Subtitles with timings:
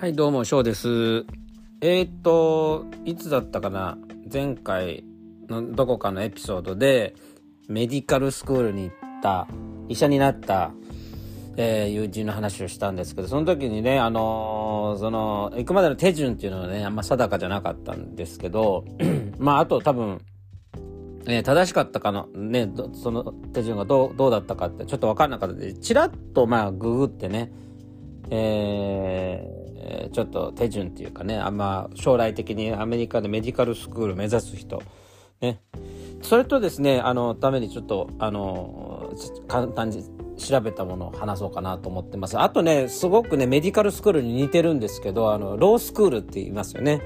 [0.00, 1.26] はい、どうも、翔です。
[1.82, 3.98] えー、っと、いつだったかな？
[4.32, 5.04] 前回
[5.46, 7.14] のどこかのエピソードで、
[7.68, 9.46] メディカルスクールに行った、
[9.90, 10.72] 医者になった、
[11.58, 18.86] えー友人の話をしたんですけど、その時にね、あのーその、行くまでの手順っていうのはね、あんま定かじゃなかったんですけど、
[19.36, 20.18] まあ、あと多分、
[21.26, 27.52] え正しかったかの、ね、その手順がどうどうだったかってちょっと分かんなかったで、ちらっとまあググってね、
[28.30, 29.59] えー
[29.90, 34.82] えーちょっと手順っていうかね、あんま将来的にアメリカでメディカルスクール目指す人、
[35.40, 35.60] ね、
[36.22, 39.12] それとですね、あの、ためにちょっと、あの、
[39.48, 40.04] 簡単に
[40.36, 42.38] 調べたものを話そうかなと思ってます。
[42.38, 47.00] あとね、すごくね、メディカルスクールに似てるんですけど、あの、ロースクールって言いますよね。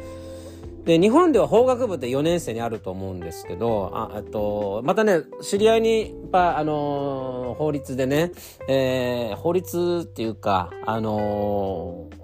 [0.85, 8.33] で、日本では法学部って4年生にあると思うんですけど、あ、あと、またね、知り合いに、やっぱ、あのー法律でね、
[8.69, 12.24] えー法律っていうか、あのー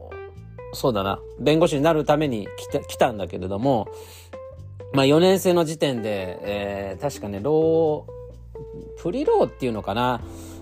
[0.72, 3.88] そうだな、弁護士になるために来て来たんだけれども、
[4.92, 10.20] まあ4年生の時点で、えー確かね、 law、pre-law っていうのかな、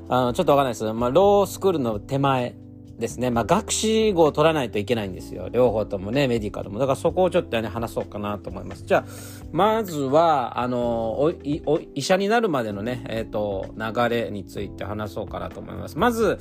[0.09, 2.55] あのちょっとわかんないですまあ、ロースクールの手前
[2.99, 3.31] ですね。
[3.31, 5.49] まあ、学士号を取らないといけないんですよ。
[5.51, 6.79] 両方ともね、メディカルも。
[6.79, 8.85] だからそこをちょっとね、話そうかなと思います。
[8.85, 9.05] じゃあ、
[9.53, 15.97] まずは、あの、おいお医者になるまでのね、えっ、と、流れについて話そうかなと思います。
[15.97, 16.39] まず、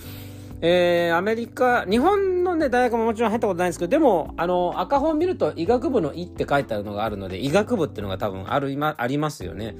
[0.61, 9.75] えー、アメリカ、日本のね、大学ももちろん入ったことないんですけど、でも、あの、赤本見ると医学部の医って書いてあるのがあるので、医学部っていうのが多分ある、今、ありますよね。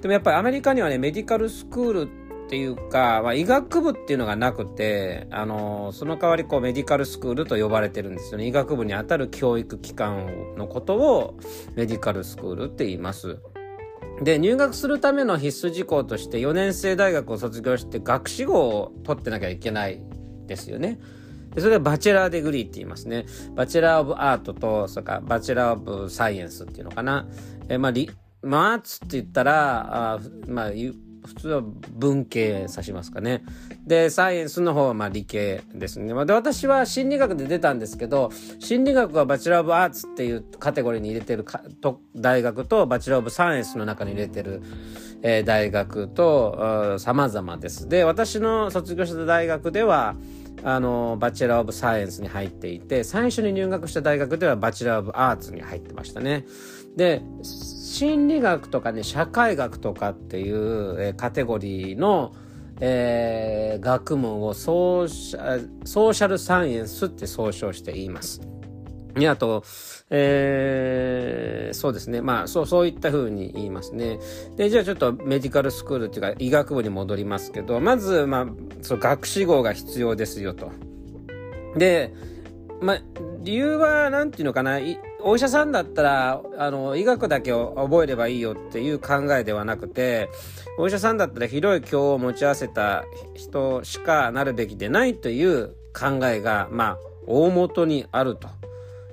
[0.00, 8.46] でもやっぱりアメリカにはね、メディカルスクールっていうか、まあ、医学部っていうのがなくて、あの、その代わりこうメディカルスクールと呼ばれてるんですよね。
[8.46, 11.34] 医学部にあたる教育機関のことを
[11.74, 13.38] メディカルスクールって言います。
[14.22, 20.00] で、入学するための必須事項として4年生大学を卒業して学士号を取ってなきゃいけない
[20.46, 20.98] ですよね。
[21.54, 23.26] でそれが bachelor degree って言いますね。
[23.54, 27.26] Bachelor of Art と、それから Bachelor of Science っていうのかな。
[27.68, 28.10] えまあ、リ
[28.42, 30.70] まあ、 arts って言ったら、あまあ、
[31.28, 31.62] 普通は
[31.96, 33.44] 文系指しますかね。
[33.86, 36.08] で、 science の方はまあ理系ですね。
[36.08, 41.44] で、私は心理学で出たんですけど、心理学は Bachelor of Arts っていうカテゴリーに入れてる
[41.80, 44.62] と大学と、 Bachelor of Science の中に入れてる、
[45.22, 47.88] えー大学と、様々です。
[47.88, 50.16] で、私の卒業した大学では、
[50.64, 56.44] あの、バチェラーオブサイエンスに入っていて、最初に入学した大学ではバチェラーオブアーツに入ってましたね。
[56.96, 57.22] で、
[57.88, 62.34] 心理学とかね、社会学とかっていう、えカテゴリーの、
[62.80, 68.40] えー学問をソーシャソーシャルサイエンスって総称して言います。
[69.26, 69.64] あと、
[70.10, 72.20] えーそうですね。
[72.20, 74.18] まあ、そう、そういった風に言いますね。
[74.56, 78.46] で、じゃあちょっとメディカルスクールっていうか医学部に戻りますけど、まず、まあ、
[78.82, 80.70] そう、学士号が必要ですよと。
[81.76, 82.12] で、
[82.80, 83.02] まあ、
[83.40, 90.28] 理由は、なんていうのかな、いお医者さんだったら、あの、医学だけを覚えればいいよっていう考えではなくて、
[90.78, 98.48] お医者さんだったら広い教を持ち合わせた人しかなるべきでないという考えが、まあ、大元にあると。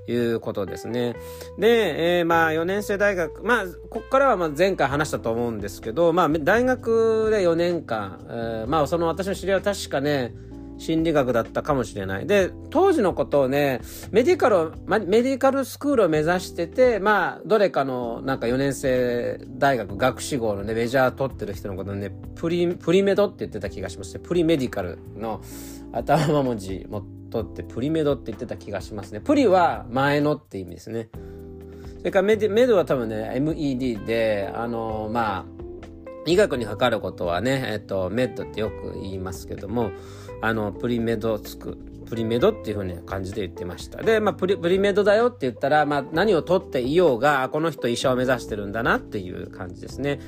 [0.07, 1.15] いうことですね。
[1.57, 10.35] で、えーまあ4年生大学、まあここからはまあ前回話したと思うんですけど、まあ大学で4年間、えーまあその私の知り合いは確かね、
[10.77, 12.27] 心理学だったかもしれない。
[12.27, 13.81] で、当時のことをね、
[14.11, 24.19] メディカルを、メディカルスクールを目指してて、まあ、どれかの、なんか4年生大学学士号のね、メジャー取ってる人のことね、プリ、プリメドって言ってた気がしますね。
[24.19, 25.41] プリメディカルの
[25.93, 29.21] 頭文字も取って、プリメドって言ってた気がしますね。
[29.21, 31.09] プリは前のって意味ですね。
[31.99, 35.45] それからメディ、メドは多分ね、MED で、あの、まあ、
[36.25, 39.91] 医学にかかることはね、えっと、メッドってよく言いますけども、
[40.41, 44.01] あの、プリメドつく、プリメドっていうふうな感じで言ってました。
[44.01, 50.19] で、まあ、プリ、プリメドだよって言ったら、まあ、何を取っていようが、この人医者を目指してるんだなっていう感じですね。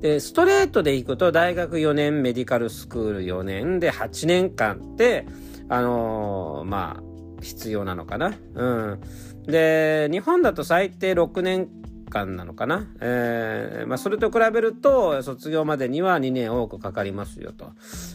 [0.00, 5.26] で、ストレートで行くと、大学4年、メディカルスクール4年で8年間って、
[5.68, 8.34] あのーまあ、必要なのかな。
[8.54, 9.00] うん。
[9.46, 11.68] で、日本だと最低6年
[12.14, 12.86] 間なのかな？
[13.00, 17.72] えーまあ、それと比べると、卒業までには2年多くかかりますよ、と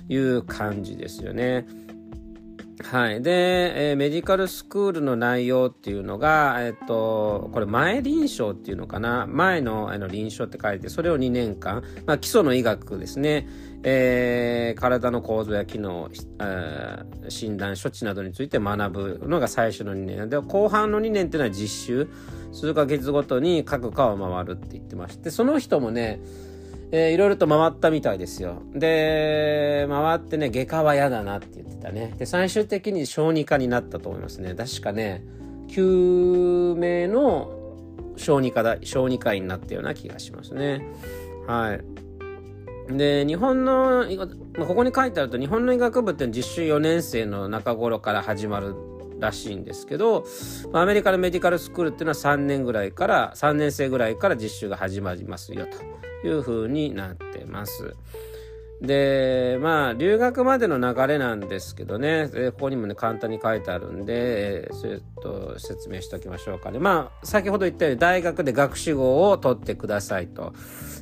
[0.08, 1.68] いう感じですよね。
[2.82, 3.22] はい。
[3.22, 9.28] で、えーメディカルスクールの内容っていうのが、えっと、これ前臨床っていうのかな？
[9.28, 13.50] 前のあの臨床って書いて、それを2年間、まあ基礎の医学ですね。
[13.84, 16.10] えー体の構造や機能、
[17.28, 20.30] 診断、処置などについて学ぶのが最初の2年。
[20.30, 22.08] で、後半の2年っていうのは実習。
[22.52, 26.20] 数ヶ月ごとに各科を回るって言ってまして、その人もね、
[26.92, 28.64] えー、いろいろと回ったみたいですよ。
[28.74, 32.16] で、回ってね、外科は嫌だなって言ってたね。
[32.18, 34.56] で、最終的に小児科になったと思いますね。
[34.56, 35.24] 確かね、
[35.68, 37.52] 救命の
[38.18, 40.82] 小児科だ、小児科医になったような気がしますね。
[41.46, 41.99] はい。
[42.90, 44.06] で、日本の、
[44.58, 48.76] ここに書いてあると、日本の医学部って実習4年生の中頃から始まる
[49.20, 50.26] らしいんですけど、
[50.74, 55.68] アメリカのメディカルスクールっていうのは3年ぐらいから、3年生ぐらいから実習が始まりますよ
[56.22, 57.96] というふうになってます。
[58.82, 66.80] で、まあ、留学までの流れなんですけどね、ここにもね、簡単に書いてあるんで、それと説明しておきましょうかね。
[66.80, 70.54] まあ、先ほど言ったように、大学で学士号を取ってくださいと。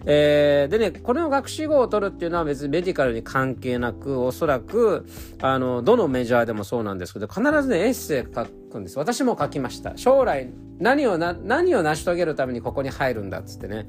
[0.06, 5.06] えー、でね、これの学士号を取るっていうのは別にメディカルに関係なく、おそらく、
[5.41, 8.97] あの、どのメジャーでもそうなんですけど、必ずね、エッセイ書くんです。
[8.97, 9.95] 私も書きました。
[9.97, 13.88] 将来、何をな、何を成し遂げるためにここに入るんだっつってね。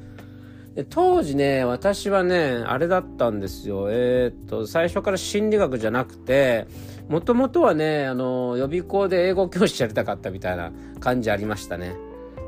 [0.78, 3.88] で当時ね、私はね、あれだったんですよ。
[3.90, 6.68] えー、っと、最初から心理学じゃなくて、
[7.08, 10.70] もともとはね、あの、予備校で英語教師やりたかったみたいな
[11.00, 11.96] 感じありましたね。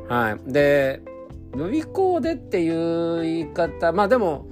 [0.08, 0.52] はい。
[0.52, 1.02] で、
[1.56, 4.46] 予備校でっていう言い方、まあでも、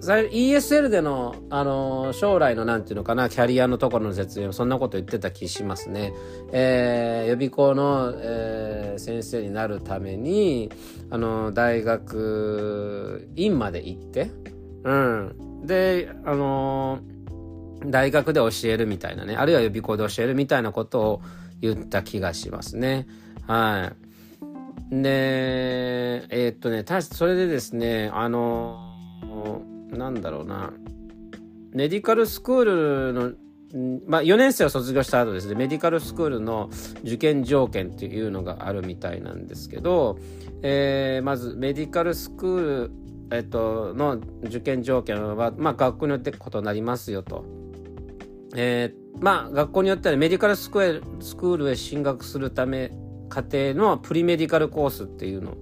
[0.00, 6.12] ESL での、あのー、将来のなんていうのかな、キャリアのところの説明そんなこと言ってた気しますね。
[6.52, 10.70] えー、予備校の、えー、先生になるために、
[11.10, 14.30] あのー、大学院まで行って、
[14.84, 15.66] うん。
[15.66, 17.00] で、あの
[17.84, 21.22] 大学で教えるみたいなね、あるいは予備校で教えるみたいなことを
[21.60, 23.06] 言った気がしますね。
[23.46, 23.92] は
[24.92, 25.02] い。
[25.02, 28.78] で、えっとね、たそれでですね、あの
[29.96, 30.72] なんだろうな、
[31.72, 33.32] メディカルスクールの、
[34.06, 36.70] まあ、4年生を卒業した後ですね、メディカルスクールの
[37.02, 40.18] 受験条件っていうのがあるみたいなんですけど、
[40.62, 42.90] えー、まずメディカルスクール、
[43.30, 47.44] えっと、の受験条件は、まあ、学校によって異なりますよと。
[48.56, 52.90] えー、まあ、学校によってはメディカルスクールへ進学するため、
[53.28, 55.54] 家庭のプリメディカルコースっていうの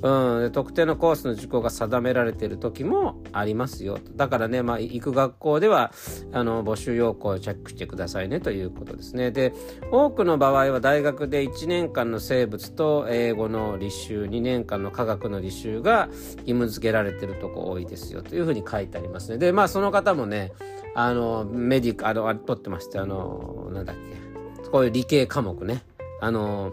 [0.00, 3.98] うん、特定のコースの受講が定められている時もありますよ。
[4.14, 5.92] だからね、まあ、行く学校では、
[6.32, 9.32] あの、募集要項をチェックしてくださいねということですね。
[9.32, 9.52] で、
[9.90, 19.38] 多くの場合は大学で1年間の生物と英語の履修、2年間の科学の履修が義務付けられているとこ多いですよというふうに書いてありますね。
[19.38, 20.52] で、まあ、その方もね、
[20.94, 25.82] あの、メディカ、あの、取ってまして、あの、なんだっけ、こういう理系科目ね。
[26.20, 26.72] あの、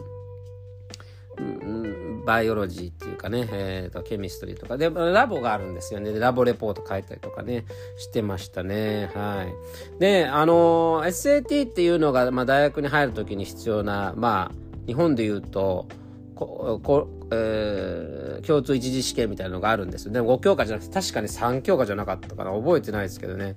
[1.38, 4.77] うんバイオロジーっていうかね、えーと、ケミストリーとか。
[4.77, 6.18] でラボがあるんですよね。
[6.18, 7.66] ラボレポート書いたりとかね
[7.98, 9.12] してましたね。
[9.13, 10.00] はい。
[10.00, 15.88] であの SAT っていうのが、まあ、大学に入る時に必要なまあ日本で言うと
[16.36, 20.13] ここ、えー、共通一次試験みたいなのがあるんですよ。
[20.13, 22.51] でも5教科じゃなくて確かに3教科じゃなかったかな。
[22.51, 23.56] 覚えてないですけどね。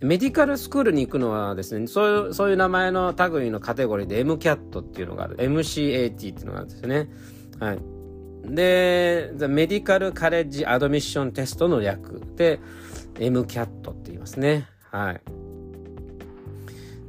[0.00, 5.36] メディカルスクールに行くのはですね、そういう、そういう名前の類のカテゴリーで MCAT っていうのがある。
[5.38, 7.08] MCAT っていうのがあるんですよね。
[7.58, 7.97] はい。
[8.44, 12.60] で、メディカルカレッジアドミッションテストの略で、
[13.14, 14.68] MCAT って言いますね。
[14.90, 15.20] はい。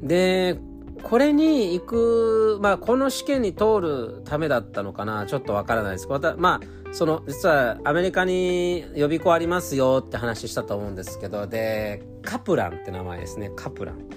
[0.01, 0.59] で、
[1.03, 14.09] これに行く、まあ、この試験に通るためだったのかな、ちょっとわからないですまた、まあ、その、実はアメリカに予備校ありますよって話したと思うんですけど、で、カプランって名前ですね、カプラン。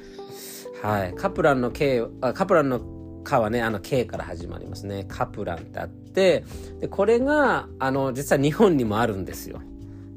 [0.82, 1.14] はい。
[1.14, 2.80] カプランの K、あカプランの
[3.22, 5.04] かはね、あの K から始まりますね。
[5.08, 6.44] カプランってあって、
[6.80, 9.60] で、これが、あの、実は日本にもあるんですよ。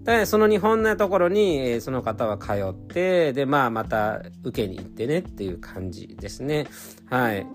[0.04, 6.68] で、その日本のところにえ、その方は通って、で、まあ、また受けに行ってねっていう感じですね。
[7.10, 7.48] はい。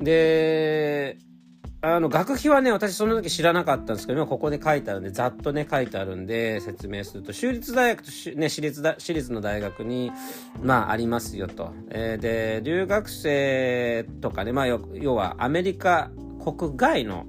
[0.00, 1.18] で、
[1.94, 10.10] あの、学費はね、私その時知らなかったんですけど、今ここで書いてあるんで、ざっとね、書いてあるんで、説明すると、州立大学と、ね、私立だ、私立の大学に、
[10.60, 11.72] まあ、ありますよと。
[11.90, 16.10] えー、で、留学生とかね、まあ、要はアメリカ
[16.42, 17.26] 国外の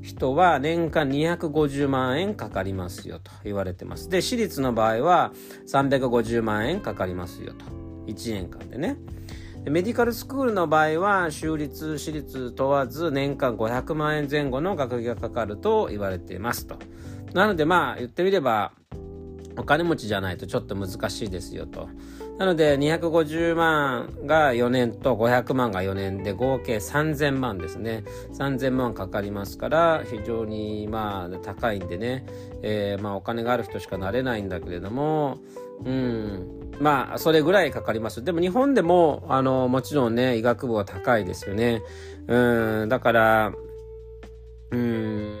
[0.00, 4.08] 人は年間250万円かかりますよと言われてます。
[4.08, 5.32] で、私立の場合は
[5.66, 7.64] 350万円かかりますよと。
[8.06, 8.96] 1年間でね。
[9.70, 16.76] メディカルスクールの場合は、州立、私立問わず年間500万円前後の学費がかかると言われていますと。
[17.34, 18.72] なのでまあ言ってみれば、
[19.58, 21.88] お金持ちじゃないとちょっと難しいですよと。
[22.38, 28.04] なので250万が4年と500万が4年で合計3000万ですね。
[28.32, 32.24] 3000万かかりますから非常にまあ高いんでね、
[32.62, 35.38] えー、まあお金がある人しかなれないんだけれども、
[35.84, 36.57] うん。
[36.80, 38.22] まあ、それぐらいかかります。
[38.22, 41.82] でも日本でも、あの、もちろんね、医学部は高いですよね。
[42.26, 43.52] うん、だから、
[44.70, 45.38] うん、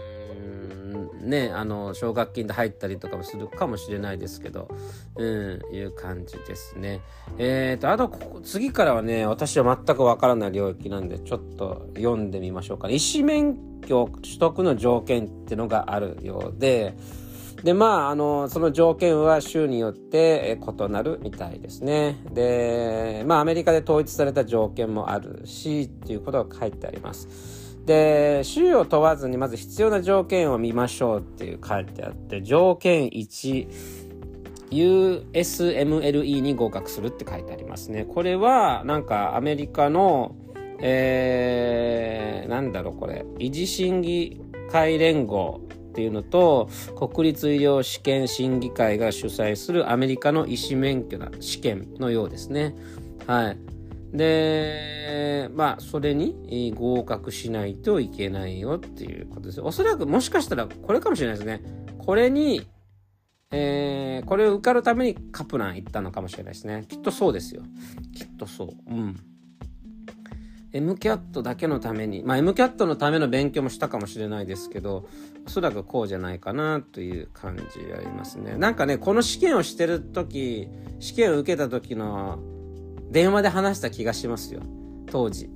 [1.28, 4.68] ねあの奨学金で入ったりとかもするかもしれないですけど
[5.16, 7.00] うんいう感じですね
[7.38, 16.94] えーとあと次からはね私は全くわからない領域なんでちょっと読んでみましょうかね医師免許取得の条件っていうのがあるようで
[17.62, 22.16] で、まあ、あの、その条件は州によって異なるみたいですね。
[22.32, 27.76] で、まあ、アメリカで統一された条件もあるし、っていうことが書いてあります。
[27.84, 33.68] で、州を問わずにまず必要な条件を見ましょうっていう書いてあって、条件1、
[34.70, 38.04] USMLE に合格するって書いてありますね。
[38.04, 40.36] これは、なんかアメリカの、
[40.80, 45.62] えー、なんだろうこれ、維持審議会連合
[45.98, 52.76] っていうのと国立医療試験審議会が主催するアメリカの医師免許な試験のようですね。
[53.26, 53.58] はい。
[54.16, 59.60] で、まあ、それに合格しないといけないよっていうことです。
[59.60, 61.62] おそらくもしかしたらこれかもしれないですね。
[61.98, 62.64] これに、
[63.50, 66.84] えー、これを受かるためにカプラン行ったのかもしれないですね。
[66.88, 67.62] きっとそうですよ。
[68.14, 68.68] きっとそう。
[68.88, 69.16] うん。
[70.72, 75.08] MCAT だけのために、まあ MCAT のための勉強もしたかもしれないですけど、
[75.46, 77.62] おそらくこうじゃないかなという感じ
[77.94, 78.56] ありますね。
[78.56, 80.68] なんかね、この試験をしてる時、
[81.00, 82.38] 試験を受けた時の
[83.10, 84.60] 電話で話した気がしますよ。
[85.10, 85.50] 当時。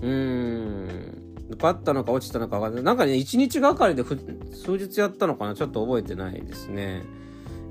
[0.00, 1.22] うーん。
[1.50, 2.84] 受かったのか落ちたのか分かんない。
[2.84, 4.16] なんかね、1日がかりで数
[4.78, 7.02] 日やったのかなちょっと覚えてないですね。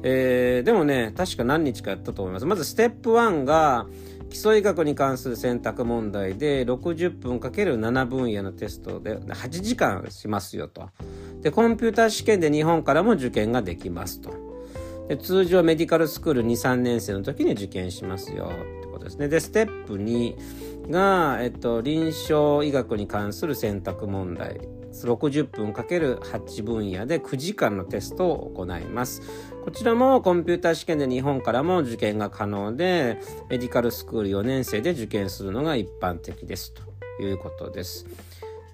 [0.04, 2.46] えー、でもね、確か何日かやったと思います。
[2.46, 3.88] まずステップ1が、
[4.32, 10.90] 基礎医学に関する選択問題で60分 ×7 分野のテストで8時間しますよと。
[11.42, 14.34] で、コンピューター試験で日本からも受験ができますと。
[15.10, 19.28] で通常メディカルスクール2、3年生の時に受験しますよってことですね。
[19.28, 24.62] で、ステップ2が、えっと、臨床医学に関する選択問題。
[24.94, 29.22] 60分 ×8 分野で9時間のテストを行います。
[29.64, 36.82] こちらもコンピューター試験で日本からも受験が可能で、メディカルスクール4年生で受験するのが一般的ですと
[37.22, 38.06] いうことです。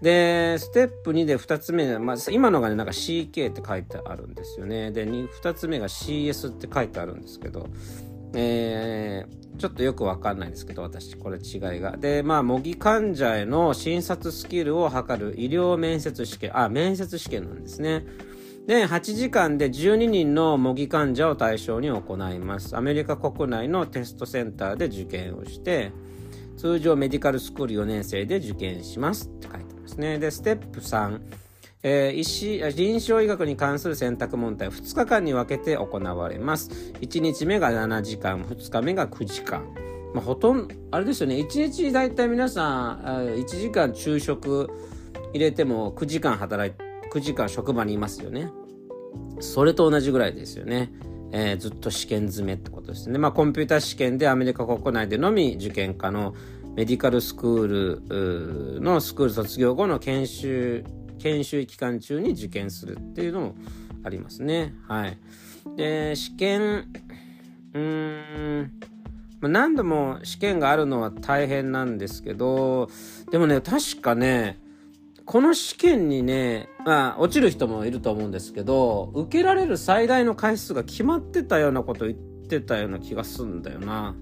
[0.02, 4.92] で、ステップ2で2つ目、まあ、今のがね、なんか CK って書いてあるんですよね。
[4.92, 7.68] で、2, つ目が CS って書いてあるんですけど、
[8.34, 11.98] えー、ちょっとよくわかんないですけど、私、これ違いが。
[11.98, 18.06] で、まあ、模擬患者への診察スキルを測る医療面接試験、あ、面接試験なんですね。
[18.68, 22.76] で、8時間で12人の模擬患者を対象に行います。
[22.76, 25.94] アメリカ国内のテストセンターで受験をして、
[26.58, 30.20] 通常メディカルスクール4年生で受験しますって書いてますね。
[30.20, 31.22] で、ステップ3。
[31.82, 36.70] えー、医師臨床医学に関する選択問題2日間に分けて行われます
[37.00, 39.64] 1日目が7時間2日目が9時間
[40.14, 43.00] まあ、ほとんどあれですよね1日大体皆さん
[43.36, 44.70] 1時間昼食
[45.32, 46.87] 入れても9時間働いて
[47.18, 48.52] 9時間職場にいますよね
[49.40, 50.92] それと同じぐらいですよね
[51.32, 53.18] えー、ずっと試験詰めってことですね。
[53.18, 56.34] まあ、コンピューター試験でアメリカ国内でのみ受験可能、
[56.76, 60.86] メディカルスクールのスクール卒業後の研修
[61.20, 63.56] 研修期間中に受験するっていうのも
[64.04, 64.74] ありますね。
[64.88, 65.18] はい。
[65.76, 66.86] で、試験、
[67.74, 68.72] うーん、
[69.42, 72.90] ま、何度も試験があるのは大変なんですけど、
[73.32, 74.60] でもね、確かね、
[75.28, 82.18] この試験にね、まあ、落ちる人もいると思うんですけど、受けられる最大の回数が決まってたようなこと言っ
[82.48, 84.16] てたような気がすんだよな。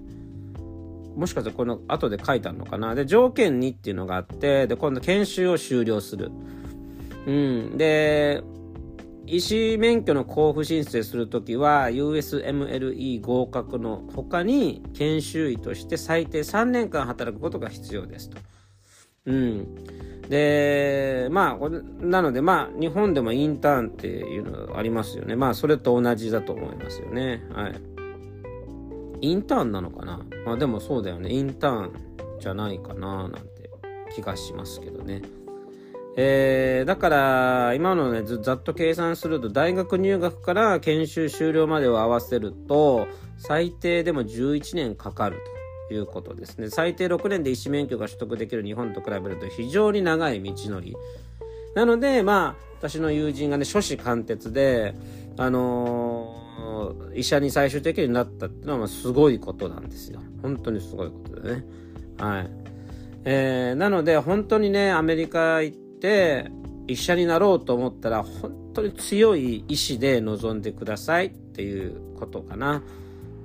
[1.14, 2.96] もしかしたらこの後で書いてあるのかな？
[2.96, 6.32] で、条件2っていうのがあって、で、今度研修を終了する。
[7.24, 7.78] うん。
[7.78, 8.42] で、
[9.26, 18.38] 医師免許の交付申請するときは USMLE 合格の他に研修医として最低3年間働くことが必要ですと。
[19.26, 19.74] うん。
[20.28, 21.68] で、まあ、
[22.04, 25.36] なのでまあ、日本でもインターンっていうのありますよね。
[25.36, 27.44] まあ、それと同じだと思いますよね。
[27.52, 27.80] はい。
[29.20, 30.20] インターンなのかな？
[30.44, 31.30] まあでもそうだよね。
[31.30, 31.92] インターン
[32.38, 33.70] じゃないかななんて
[34.14, 35.22] 気がしますけどね。
[36.18, 43.06] えー、だから、今のね、ざっと計算すると、大学入学から研修終了までを合わせると、
[43.36, 45.42] 最低でも11年かかると
[45.90, 46.70] いうことですね。
[46.70, 50.96] 最低6年で医師免許が取得できる日本と比べると非常に長い道のり。
[51.74, 54.94] なので、まあ、私の友人がね、初子貫徹で、
[55.36, 60.20] あのー、医者に最終的になったっていうのは、まあすごいことなんですよ。
[60.42, 61.64] 本当にすごいことでね。
[62.18, 62.50] はい。
[63.24, 66.50] えー、なので、本当にね、アメリカ行っ、て
[66.86, 72.82] 医者になろうと思ったら本当に強い意志で臨んでくださいっていうことかな。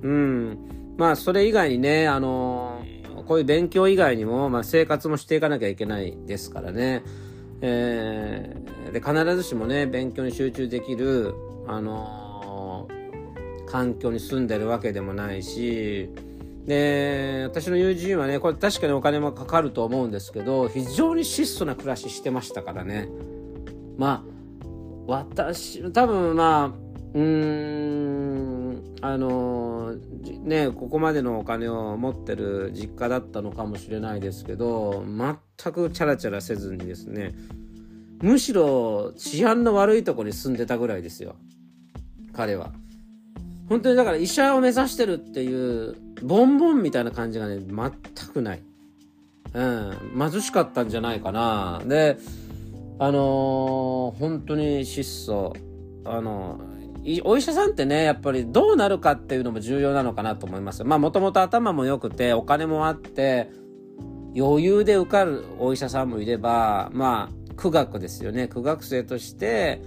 [0.02, 0.58] うん。
[0.96, 2.82] まあそれ以外にね、あの
[3.26, 7.02] こういう勉強以外にも、まあ、生活もしていかなきゃいけないですからね。
[7.62, 11.32] えー、で必ずしもね勉強に集中できる
[11.68, 16.10] あのー、環境に住んでるわけでもないし
[16.66, 23.08] で私の友人はねこれ確かにお金もかかると思うんですけど非常に質素な暮らししてましたからね
[23.96, 24.32] まあ
[25.06, 26.66] 私多分まあ
[27.14, 28.11] うーん
[29.02, 29.96] あの
[30.44, 37.34] ねここまでのお金を持ってる実家だったのかもしれないですけど全くチャラチャラせずにですね
[38.22, 41.34] むしろ治安の悪いとこに住んでたぐらいですよ。
[42.32, 42.70] 彼は。
[43.68, 48.62] 本当にだから医者を目指してるっていうボンボンみたいな感じがね全くない。
[49.54, 51.82] うん貧しかったんじゃないかな。
[51.84, 52.16] で
[53.00, 55.52] あのー、本当に質素
[56.04, 56.60] あの
[57.24, 60.84] お医者さんってねやっぱりどうなるかっていうのも重要なのかなと思います。
[60.84, 63.50] まあもともと頭も良くてお金もあって
[64.36, 68.46] 余裕で受かるお医者さんもいればまあ苦学ですよね。
[68.46, 69.82] 苦学生として、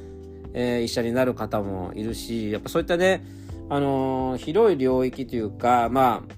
[0.53, 3.25] えー、医者になる方もいるしやっぱそういったね
[3.69, 6.35] あのー、広い領域というかまあ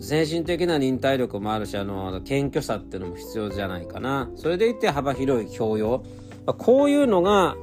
[0.00, 4.30] 精神的な忍耐力もあるしあの謙虚さっていうのも必要じゃないかな。
[4.36, 6.04] それでいて幅広い教養、
[6.46, 7.56] ま、こういうのが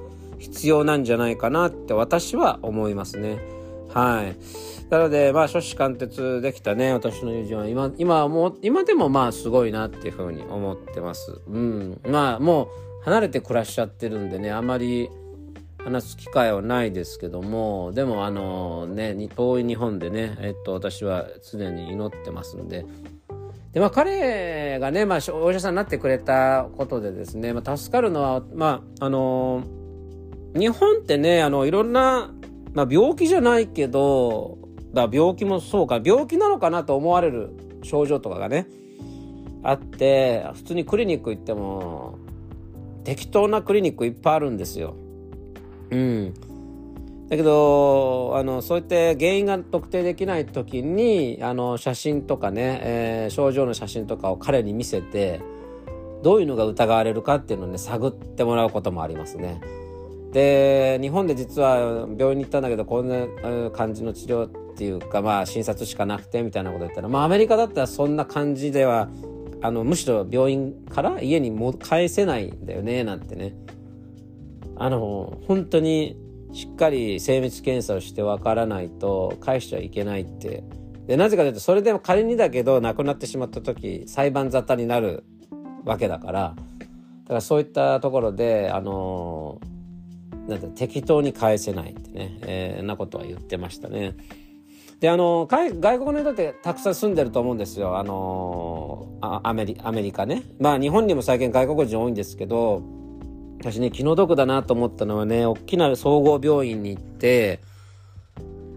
[0.44, 3.40] 必要なんじゃないかなって私は思いますね。
[3.94, 4.36] はい。
[4.90, 11.40] なので、まあ、初子貫徹できたね、私の友人は今、今も、今でもまあ、すごいなっていうふうに思ってます。
[11.48, 12.02] うん。
[12.06, 12.68] まあ、もう、
[13.06, 15.10] 離れて暮らしちゃってるんでね、あまり
[15.82, 22.86] 話す機会はないですけども、でも、あのね、遠い日本でね、えっと、私は常に祈ってますんで、
[23.72, 29.83] で、まあ、彼がね、まあ、お医者さんになってくれたことでですね、まあ、助かるのは、まあ、あのー
[30.56, 32.32] 日本ってね、あの、いろんな、
[32.74, 34.58] まあ、病気じゃないけど、
[34.94, 37.52] だ病気もそうか、病気なのかなと思われる
[37.84, 38.68] 症状とかがね、
[39.64, 42.18] あって、普通にクリニック行っても、
[43.04, 44.96] 適当なクリニックいっぱいあるんですよ。
[45.90, 46.34] うん。
[47.30, 55.42] だけど、あの、そういった原因が特定できない時に、あの、写真とかね、えー、症状の写真とかを彼に見せて、
[56.22, 59.62] どういうのが疑われるかっていうのをね、探ってもらうこともありますね。
[60.34, 63.28] で日本で実は病院に行ったんだけどこんな
[63.72, 69.10] 感じの治療っていうかまあ診察しかなくてみたいなこと言ったらまあアメリカだったらそんな感じでは
[69.62, 73.56] あのむしろ病院から家にも返せないんだよねなんてね。
[74.76, 76.18] あの本当に
[76.52, 80.64] しっかり精密検査をしてわからないと返しちゃいけないって。
[81.06, 85.24] でなぜかというとそれでも仮にだけど亡くなってしまった時裁判沙汰になる
[85.86, 86.56] わけだから。
[87.24, 89.73] だからそういったところであのー
[90.48, 94.16] なんて適当に返せないってね、えー、なことは言ってましたね。
[95.00, 97.98] であの外国の人ってたくさん住んでると思うんですよ。
[97.98, 100.44] あのアメリアメリカね。
[100.60, 102.82] まあ日本にも最近外国人多いんですけど
[103.60, 107.60] 私ね気の毒だなと思ったのはね大きな総合病院に行って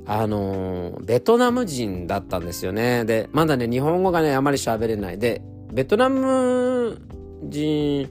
[0.04, 3.04] あのベトナム人だったんですよね。
[3.04, 5.18] でまだね日本語がねあまり喋れない。
[5.18, 7.00] でベトナム
[7.44, 8.08] 人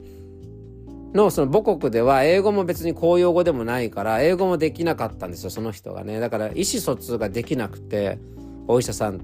[1.16, 6.20] のその母国では英語も別に公用語でもないから英語もできなかったんですよその人がね。
[6.20, 8.18] だから意思疎通ができなくて
[8.68, 9.20] お医者さんっ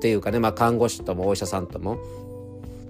[0.00, 1.98] ていうかねまあ看護師ともお医者さんとも。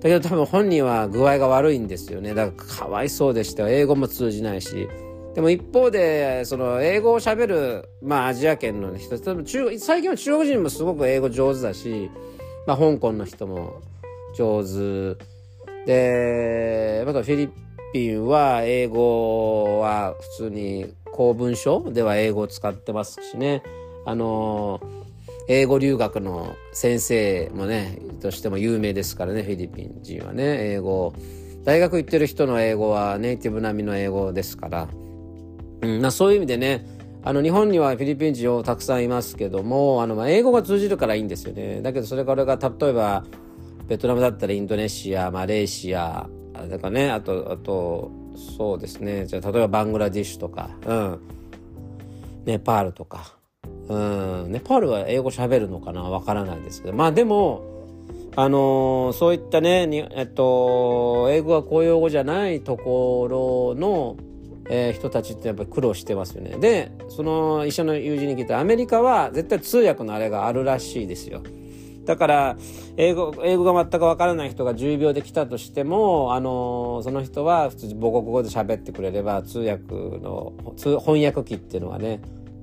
[0.00, 2.32] だけど多分本人は具合が悪いんですよね。
[2.32, 4.88] だからかわいそうでした英語も通じないし。
[5.34, 12.10] でも一方でその英語をしゃべるまあアジア圏の人中最近は中国人もすごく英語上手だし、
[12.66, 13.80] まあ、香港の人も
[14.36, 15.16] 上手。
[15.86, 23.62] でまたフィリピンピンは英語は普通に公文書では英語を使ってますしね。
[24.06, 24.80] あの
[25.48, 30.72] 英語留学の先生もねとしても有名ですからねフィリピン人はね。
[30.72, 31.12] 英語
[31.64, 34.88] 大学行ってる人の英語はネイティブ並みの英語ですから、
[35.82, 36.86] うんま、そういう意味でね
[37.22, 41.82] あの日本にはフィリピン人をたくさんいますけどもあのまあ英語が通じるからいいんですよね。
[41.82, 43.24] だけどそれからが例えば
[43.88, 46.28] ベトナムだったらインドネシアマレーシア
[46.68, 48.10] だからねあとあと
[48.56, 49.26] そうですね。
[49.26, 51.20] じゃあ例えばバングラディッシュとかうん。
[52.44, 53.36] ネパールとか。
[53.88, 54.52] うん。
[54.52, 56.02] ネパールは英語喋るのかな？
[56.02, 56.96] わからないですけど。
[56.96, 57.68] まあでも
[58.36, 64.16] あのー、そういったね、えっと、英語が公用語じゃないところの、
[64.70, 66.56] えー、人たちってやっぱり苦労してますよね。
[66.58, 71.42] でその一緒の友人に聞いたアメリカは絶対通訳のあれがあるらしいですよ。
[72.10, 72.56] だから
[72.96, 82.20] 英語英語が全くわからない人が10秒で来たとしても、あのその人は普通母国語で喋ってくれれば通訳の通翻訳機っていうのはね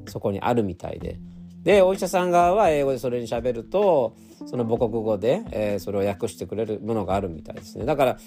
[0.09, 1.17] そこにあるみたいで。
[1.67, 7.83] でお医者さん側は英語でそれに喋るとその母国語で、えー、それを訳してくれるものがあるみたいですね。
[7.83, 8.17] だから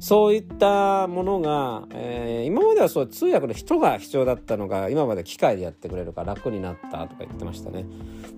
[0.00, 7.84] そういったものが、えー、今まではそう通訳の人が必要だったのが今まで機械でやってくれるから楽になったとか言ってましたね。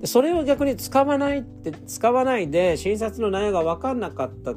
[0.00, 4.54] でそれを逆に使わないって使わないで診察の内容が分かんなかったっ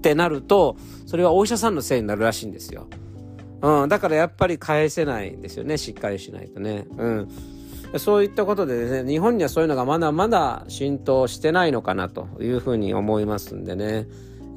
[0.00, 2.88] てなるとそれはお医者さんのせいになるらしいんですよ。
[3.60, 5.76] うん、だからやっぱり返せないんですよね。
[5.76, 6.86] しっかりしないとね。
[6.96, 7.53] うん。
[7.98, 14.06] そういったことでですね、日本にはそういうのがまだまだ浸透してないのかなというふうに思いますんでね、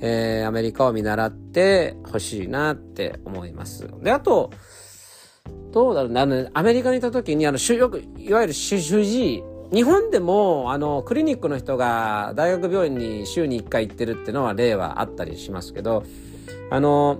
[0.02, 3.88] えー、アメリカを見習ってほしいなって思います。
[4.02, 4.52] で、あと、
[5.71, 16.04] どうだろうね、あの、アメリカにいた時に、あの、よく、いわゆる主治医、日本でも、あの、クリニックの人が大学病院に週に1回行ってるっていうのは例はあったりしますけど、
[16.69, 17.19] あの、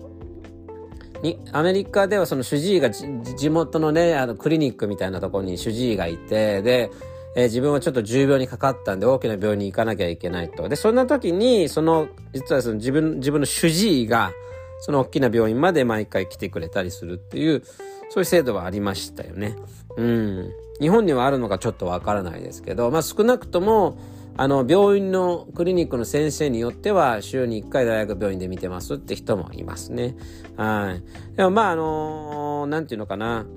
[1.22, 6.92] にアメリカではその主治医が地元のねあのクリニックみたいなところに主治医がいてで、
[7.36, 14.32] えー、自分はちょっと重病にかかったんで大きな病院に行かなきゃいけないとでそんな時にその実はその自分自分の主治医が
[14.80, 17.64] その大きな病院まで毎回来てくれたりするっていう
[18.10, 19.56] そういう制度はありましたよね。
[19.98, 20.52] うん。
[20.80, 23.98] 日本にはあるのかちょっとわからないですけど、まあ少なくとも
[24.40, 30.16] あの、病院のクリニックの先生によっては、週に1回大学病院で見てますって人もいますね。
[30.56, 31.36] はい。
[31.36, 33.48] でもまあ、あのー、なんていうのかな。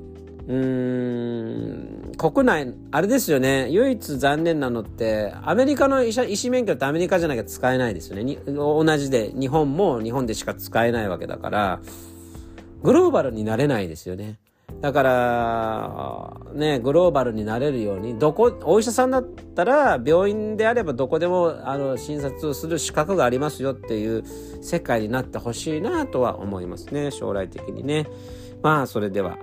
[0.49, 3.69] うーん、国内、あれですよね。
[3.69, 8.25] 唯一残念なのって、アメリカの医者、医師免許ってアメリカじゃなきゃ使えないですよね。
[8.25, 11.81] に同じで、日本も日本でしか使えないわけだから、
[12.83, 14.39] グローバルになれないですよね。
[14.81, 24.25] だから、ね、グローバルになれるように、どこ、お医者さんだったら、病院であればどこでも、あの、診察をする資格がありますよっていう
[24.63, 28.07] 世界になってほしいなとは思いますね、将来的にね。
[28.63, 29.37] まあ、それでは。